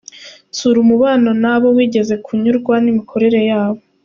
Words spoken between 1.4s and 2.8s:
n’abo wigeze kunyurwa